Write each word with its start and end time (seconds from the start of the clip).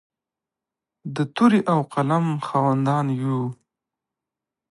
د 1.15 1.17
تورې 1.35 1.59
او 1.73 1.79
قلم 1.93 2.25
خاوندان 2.47 3.05
یو. 3.21 3.39